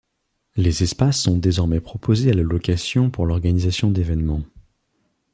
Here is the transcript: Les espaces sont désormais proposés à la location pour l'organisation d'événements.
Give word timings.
Les 0.55 0.81
espaces 0.81 1.21
sont 1.21 1.37
désormais 1.37 1.79
proposés 1.79 2.31
à 2.31 2.33
la 2.33 2.41
location 2.41 3.11
pour 3.11 3.27
l'organisation 3.27 3.91
d'événements. 3.91 4.41